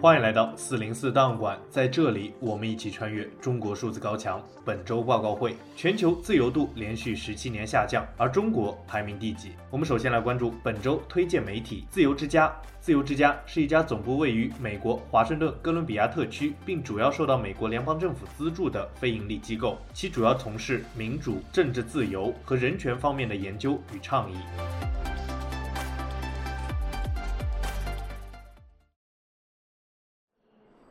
[0.00, 4.40] 欢迎来到四零四档案馆，在这里我们一起穿越中国数字高墙。
[4.64, 9.54] 本周报告会：全球自由度连续十七年下降，而中国排名第几？
[9.72, 12.54] 我们首先来关注本周推荐媒体自由之家。
[12.80, 24.36] 自由之家是一家总部位于美国华盛顿哥伦比亚特区，并主要受到美国联邦政府资助的非营利机构，其主要从事民主、政治自由和人权方面的研究与倡议。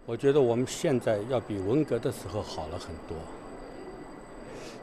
[0.07, 3.17] 我觉得我们现在要比文革的时候好了很多，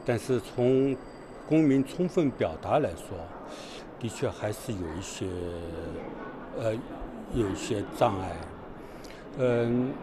[0.05, 0.95] 但是从
[1.49, 3.17] 公民充分表达来说，
[3.99, 5.25] 的确还是有一些，
[6.61, 6.75] 呃，
[7.33, 8.37] 有一些障碍。
[9.39, 9.95] 嗯，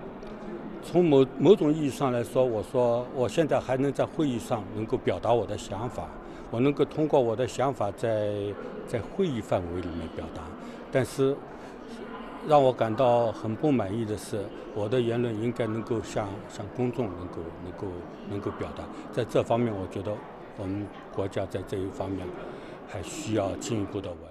[0.84, 6.10] 从某某种意义上来说，我说我现在还能在会议上能够表达我的想法，
[6.50, 8.34] 我能够通过我的想法在
[8.88, 10.42] 在会议范围里面表达，
[10.92, 11.38] 但是。
[12.48, 17.88] 让我感到很不满意的是，我的言论应该能够向向公众能够能够
[18.30, 20.12] 能够表达，在这方面，我觉得
[20.58, 22.26] 我们国家在这一方面
[22.88, 24.31] 还需要进一步的完善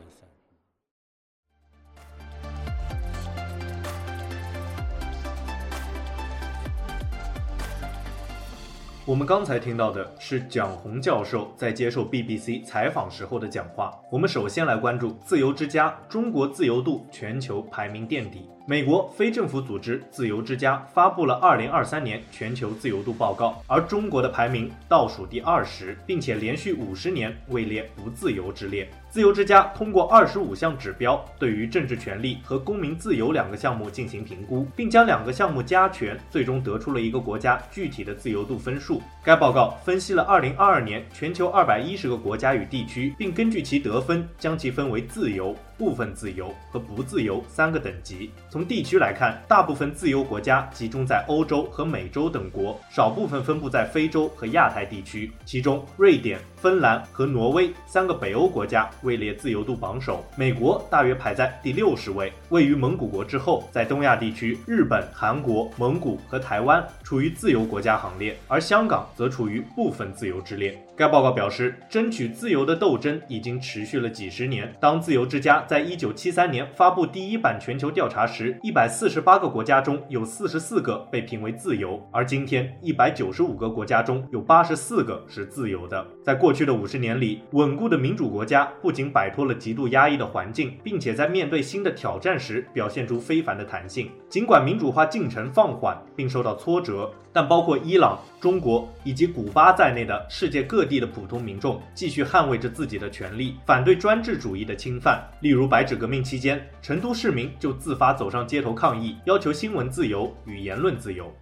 [9.10, 13.92] 我们刚才听到的是蒋红教授在接受 BBC 采访时候的讲话。
[14.08, 18.48] 我们首先来关注自由之家，中国自由度全球排名垫底。
[18.70, 28.88] 美国非政府组织自由之家发布了2023年全球自由度报告，而中国的排名倒数第二十，并且连续五十年位列不自由之列。
[29.10, 39.02] 自由之家通过二十五项指标，对于政治权利和公民自由两个项目进行评估，并将两个项目加权，最终得出了一个国家具体的自由度分数。
[39.22, 45.54] 该报告分析了2022年全球二百一十个国家与地区，并根据其得分，将其分为自由。
[45.76, 48.30] 部分自由和不自由三个等级。
[48.50, 55.32] 从地区来看，大部分自由国家集中在欧洲和美洲等国，少部分分布在非洲和亚太地区。
[55.46, 63.66] 其中，瑞典、芬兰和挪威三个北欧国家位列自由度榜首，美国大约排在第六十位，位于蒙古国之后。
[63.72, 70.80] 在东亚地区，日本、韩国、蒙古和台湾处于自由国家行列，而香港则处于部分自由之列。
[71.00, 74.70] 该报告表示，争取自由的斗争已经持续了几十年。
[74.78, 86.06] 当自由之家在一九七三年发布第一版全球调查时，一百四十八个国家中有四十四个被评为自由，而今天一百九十五个国家中有八十四个是自由的。
[86.22, 94.10] 在过去的五十年里，稳固的民主国家不仅摆脱了极度压抑的环境，并且在面对新的挑战时表现出非凡的弹性。
[94.28, 105.22] 尽管民主化进程放缓并受到挫折，但包括伊朗、中国以及古巴在内的世界各地的普通民众继续捍卫着自己的权利，反对专制主义的侵犯。
[105.40, 111.32] 例如，白纸革命期间，成都市民就自发走上街头抗议，要求新闻自由与言论自由。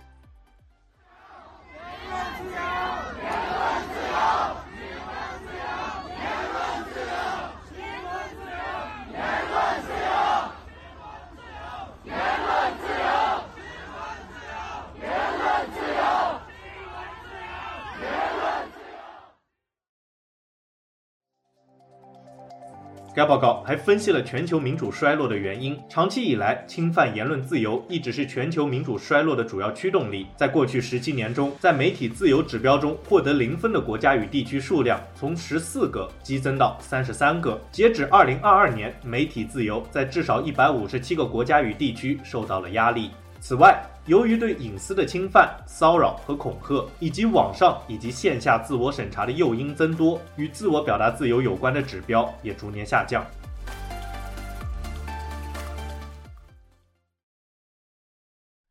[23.19, 25.77] 该报告还分析了全球民主衰落的原因。
[25.89, 30.29] 长期以来，侵犯言论自由一直是全球民主衰落的主要驱动力。
[30.37, 37.61] 在过去十七年中，在媒体自由指标中获得零分的国家与地区数量从十四个激增到三十三个。
[37.73, 43.11] 截止二零二二年，媒体自由在至少一百五十七个国家与地区受到了压力。
[43.41, 53.23] 此外，由于对隐私的侵犯、骚扰和恐吓，以及网上以及线下自我审查的诱因增多，与自我表达自由有关的指标也逐年下降。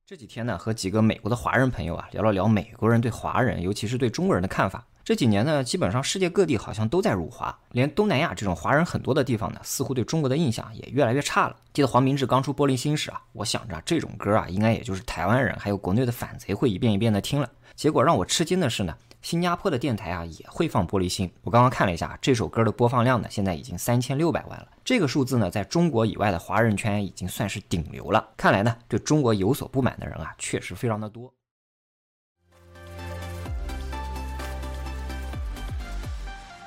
[0.08, 4.88] 这几天呢，和几个美国的华人朋友啊聊了聊美国人对华人，尤其是对中国人的看法。
[5.08, 11.56] 这几年呢，基本上世界各地好像都在辱华，连东南亚这种华人很多的地方呢，似乎对中国的印象也越来越差了。
[11.72, 17.50] 记得黄明志刚出《玻璃心》时啊，我想着这种歌啊，应该也就是台湾人还有国内的反贼会一遍一遍的听了。
[17.74, 21.26] 结果让我吃惊的是呢，新加坡的电台啊也会放《玻璃心》。
[21.42, 24.68] 我刚刚看了一下，这首歌的播放量呢，现在已经三千六百万了。
[24.84, 28.28] 这个数字呢，在中国以外的华人圈已经算是顶流了。
[28.36, 31.34] 看来呢，对中国有所不满的人啊，确实非常的多。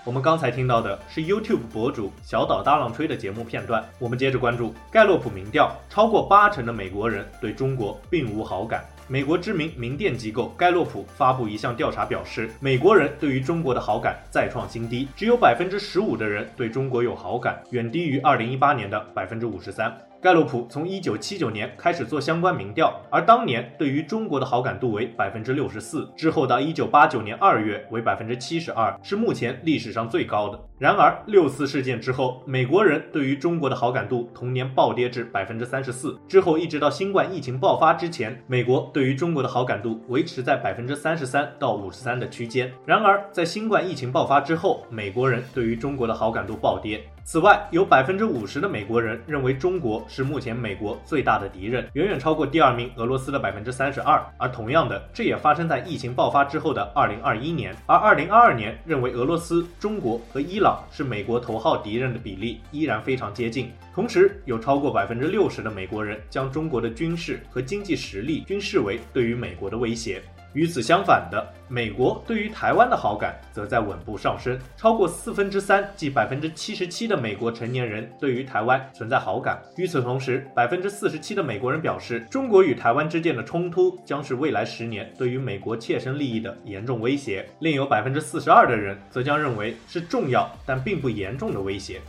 [0.02, 3.85] 我们刚才听到的是 YouTube 博主小岛大浪吹的节目片段。
[3.99, 8.82] 我们接着关注盖洛普民调，超过八成的美国人对中国并无好感。
[9.06, 19.94] 美国知名民电机构盖洛普发布一项调查表示，美国人对于中国的好感再创新低，只有百分之十五的人对中国有好感，远低于二零一八年的百分之五十三。
[20.22, 30.61] 盖洛普从一九七九年开始做相关民调，而当年对于中国的好感度为百分之六十四，之后到一九八九年二月为百分之七十二，是目前历史上最高的。
[30.78, 42.70] 然而六四事件之后，美国人对于中国的好感度同年暴跌至百分之三十四，之后一直到新冠疫情爆发之前，美国对于中国的好感度维持在百分之三十三到五十三的区间。
[42.84, 47.02] 然而在新冠疫情爆发之后，美国人对于中国的好感度暴跌。
[47.25, 54.20] 此外，有百分之五十的美国人认为中国是目前美国最大的敌人，远远超过第二名俄罗斯的百分之三十二。
[54.37, 57.75] 而同样的，这也发生在疫情爆发之后的二零二一年。
[57.87, 63.70] 而二零二二年，认为俄罗斯、中国和伊朗是美国头号敌人的比例依然非常接近。
[63.94, 70.23] 同时，有超过百分之六十的美国人将中国的军事和经济实力均视为对于美国的威胁。
[70.52, 79.61] 与此相反的，美国对于台湾的好感则在稳步上升，超过四分之三，即百分之七十七的美国成年人对于台湾存在好感。
[79.76, 87.49] 与此同时，百分之四十七的美国人表示，中国与台湾之间的冲突将是未来十年对于美国切身利益的严重威胁。
[87.61, 92.00] 另有百分之四十二的人则将认为是重要但并不严重的威胁。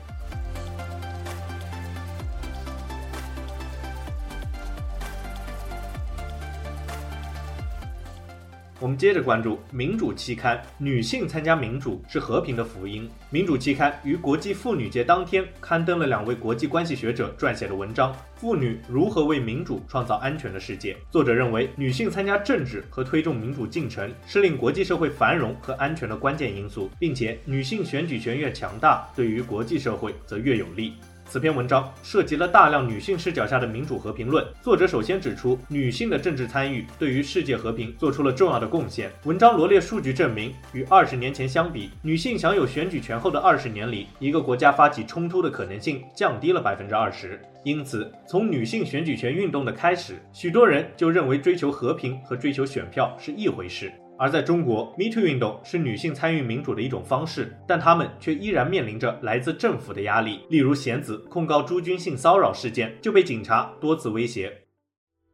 [8.81, 13.07] 我们接着关注民主期刊，女性参加民主是和平的福音。
[13.29, 20.93] 民主期刊于国际妇女节当天刊登了两位国际关系学者撰写的文章《妇女如何为民主创造安全的世界》。
[21.11, 30.93] 作者认为，女性参加政治和推动民主进程是令国际社会繁荣和安全的关键因素，并且女性选举权越强大，对于国际社会则越有利。
[31.31, 34.45] 此篇文章涉及了大量女性视角下的民主和平论。
[34.61, 39.09] 作者首先指出，女性的政治参与对于世界和平做出了重要的贡献。
[39.23, 47.41] 文章罗列数据证明，与二十年前相比，女性享有选举权后的二十年里，一个国家发起冲突的可能性降低了百分之二十。
[47.63, 53.89] 因此，从女性选举权运动的开始，许多人就认为追求和平和追求选票是一回事。
[54.21, 60.41] 而在中国，Me Too 运动是女性参与民主的一种方式，但她们却依然面临着来自政府的压力。
[60.47, 64.61] 例如，贤子控告朱军性骚扰事件，就被警察多次威胁。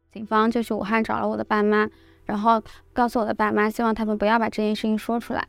[0.09, 1.89] 警方就去武汉找了我的爸妈，
[2.23, 2.63] 然后
[2.93, 5.45] 告诉我的爸妈，希望他们不要把这件事情说出来。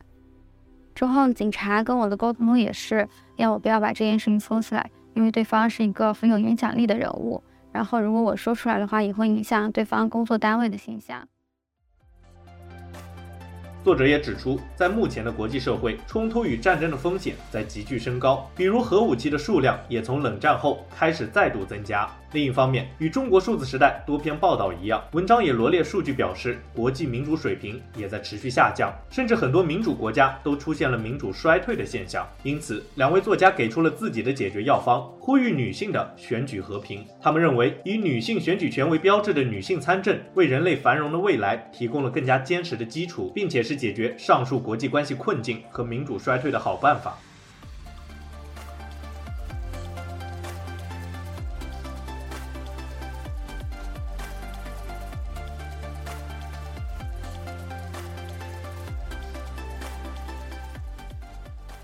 [0.93, 3.07] 之后，警察跟我的沟通也是
[3.37, 7.41] 要我不要把这件事情说出来，因为对方是一个很有影响力的人物。
[7.71, 11.25] 然后，如果我说出来的话，也会影响对方工作单位的形象。
[13.81, 22.09] 作者也指出，在目前的国际社会，冲突与战争的风险在急剧升高，比如核武器的数量也从冷战后开始再度增加。
[22.33, 32.27] 另一方面，与中国数字时代多篇报道一样，文章也罗列数据表示，国际民主水平也在持续下降，甚至很多民主国家都出现了民主衰退的现象。
[32.43, 37.03] 因此，两位作家给出了自己的解决药方，呼吁女性的选举和平。
[37.19, 47.15] 他们认为，以女性选举权为标志的女性参政，为人类繁荣的未来提供了更加坚实的基础，并且是解决上述国际关系困境和民主衰退的好办法。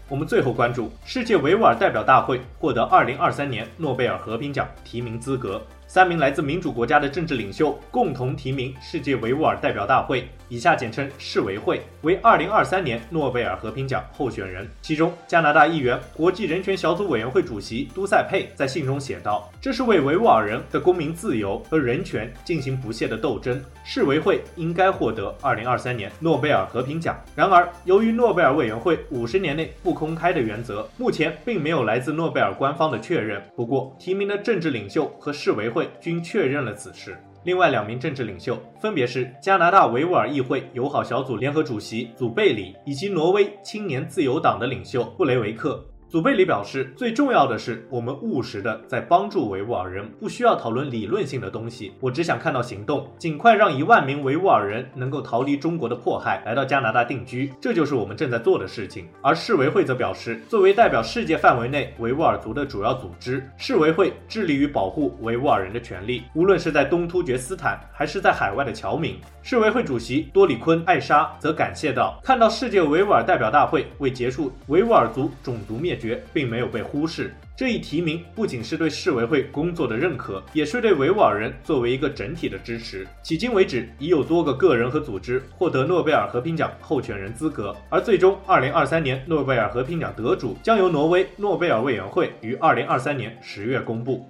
[0.08, 5.62] 我们最后关注世界维吾尔代表大会获得二零二三年诺贝尔和平奖提名资格。
[5.96, 14.68] 三名来自民主国家的政治领袖共同提名世界维吾尔代表大会（以下简称世维会）为二零二三年诺贝尔和平奖候选人。
[14.82, 23.64] 其中，加拿大议员、国际人权小组委员会主席都塞佩在信中写道：“这是为维吾尔人的公民自由和人权进行不懈的斗争。
[23.86, 33.42] 世维会应该获得二零二三年诺贝尔和平奖。”然而，由于诺贝尔委员会五十年内不公开的原则，目前并没有来自诺贝尔官方的确认。
[33.56, 37.18] 不过，提名的政治领袖和世维会均确认了此事。
[37.44, 45.86] 另外两名政治领袖分别是加拿大维吾尔议会友好小组联合主席祖贝里以及挪威青年自由党的领袖布雷维克。
[46.08, 51.94] 祖贝里表示，最重要的是我们务实的在帮助维吾尔人，不需要讨论理论性的东西。
[52.00, 59.08] 我只想看到行动，尽快让一万名维吾尔人能够逃离中国的迫害，来到加拿大定居，这就是我们正在做的事情。
[59.22, 69.20] 而世维会则表示，作为代表世界范围内维吾尔族的主要组织，世维会致力于保护维吾尔人的权利，无论是在东突厥斯坦还是在海外的侨民。
[69.42, 77.34] 世维会主席多里坤艾莎则感谢道：“看到世界维吾尔代表大会为结束维吾尔族种族灭决，并没有被忽视。
[77.58, 83.08] 这一提名不仅是对市委会工作的认可，也是对维吾尔人作为一个整体的支持。
[83.24, 94.30] 迄今为止，已有多个个人和组织获得诺贝尔和平奖候选人资格，而最终2023年诺贝尔和平奖得主将由挪威诺贝尔委员会于2023年十月公布。”